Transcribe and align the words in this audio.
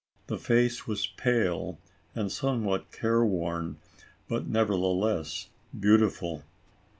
The 0.25 0.39
face 0.39 0.87
was 0.87 1.05
pale 1.05 1.77
and 2.15 2.31
somewhat 2.31 2.91
careworn, 2.91 3.77
but, 4.27 4.51
neverthe 4.51 4.99
less, 4.99 5.49
beautiful. 5.79 6.41